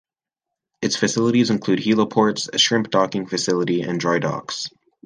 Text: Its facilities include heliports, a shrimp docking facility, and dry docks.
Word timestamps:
Its 0.81 0.95
facilities 0.95 1.51
include 1.51 1.77
heliports, 1.77 2.49
a 2.51 2.57
shrimp 2.57 2.89
docking 2.89 3.27
facility, 3.27 3.83
and 3.83 3.99
dry 3.99 4.17
docks. 4.17 4.67